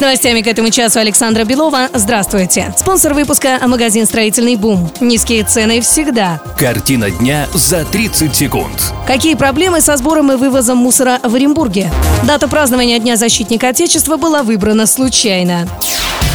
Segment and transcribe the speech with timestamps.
[0.00, 1.90] С новостями к этому часу Александра Белова.
[1.92, 2.72] Здравствуйте.
[2.74, 4.90] Спонсор выпуска– магазин «Строительный бум».
[4.98, 6.40] Низкие цены всегда.
[6.56, 8.94] Картина дня за 30 секунд.
[9.06, 11.92] Какие проблемы со сбором и вывозом мусора в Оренбурге?
[12.26, 15.68] Дата празднования Дня защитника Отечества была выбрана случайно.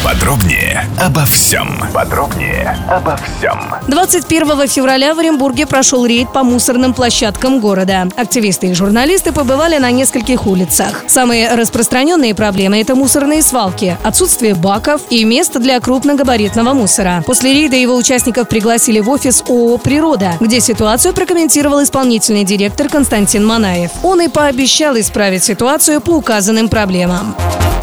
[0.06, 1.80] Подробнее обо всем.
[1.92, 3.60] Подробнее обо всем.
[3.88, 8.08] 21 февраля в Оренбурге прошел рейд по мусорным площадкам города.
[8.16, 11.06] Активисты и журналисты побывали на нескольких улицах.
[11.08, 17.24] Самые распространенные проблемы– это мусорные свалки, отсутствие баков и мест для крупногабаритного мусора.
[17.26, 23.44] После рейда его участников пригласили в офис ООО «Природа», где ситуацию прокомментировал исполнительный директор Константин
[23.44, 23.90] Манаев.
[24.04, 27.36] Он и пообещал исправить ситуацию по указанным проблемам.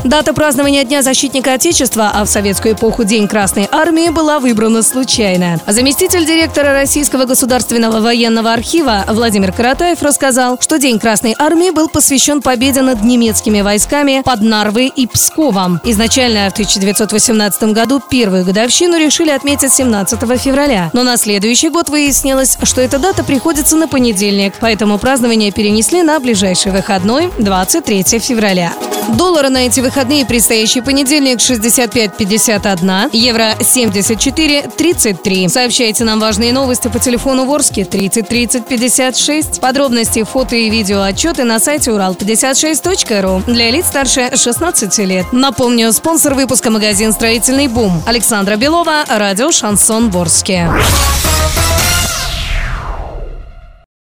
[0.05, 5.59] Дата празднования Дня защитника Отечества, а в советскую эпоху День Красной Армии, была выбрана случайно.
[5.67, 12.43] Заместитель директора Российского государственного военного архива Владимир Каратаев рассказал, что День Красной Армии был посвящен
[12.43, 15.81] победе над немецкими войсками под Нарвой и Псковом.
[15.85, 22.59] Изначально в 1918 году первую годовщину решили отметить 17 февраля, но на следующий год выяснилось,
[22.63, 28.73] что эта дата приходится на понедельник, поэтому празднование перенесли на ближайший выходной 23 февраля.
[29.09, 35.49] Доллары на эти выходные предстоящий понедельник 65.51, евро 74.33.
[35.49, 39.61] Сообщайте нам важные новости по телефону Ворске 30 30 56.
[39.61, 45.27] Подробности, фото и видео отчеты на сайте урал56.ру для лиц старше 16 лет.
[45.33, 48.03] Напомню, спонсор выпуска магазин «Строительный бум».
[48.07, 50.71] Александра Белова, радио «Шансон Ворске».